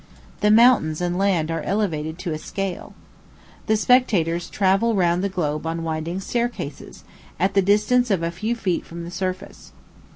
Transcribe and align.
The 0.39 0.49
mountains 0.49 0.99
and 0.99 1.15
land 1.15 1.51
are 1.51 1.61
elevated 1.61 2.17
to 2.17 2.33
a 2.33 2.39
scale. 2.39 2.95
The 3.67 3.77
spectators 3.77 4.49
travel 4.49 4.95
round 4.95 5.23
the 5.23 5.29
globe 5.29 5.67
on 5.67 5.83
winding 5.83 6.21
staircases, 6.21 7.03
at 7.39 7.53
the 7.53 7.61
distance 7.61 8.09
of 8.09 8.23
a 8.23 8.31
few 8.31 8.55
feet 8.55 8.83
from 8.83 9.03
the 9.03 9.11
surface. 9.11 9.73